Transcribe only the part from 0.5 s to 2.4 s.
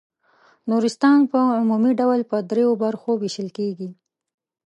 نورستان په عمومي ډول په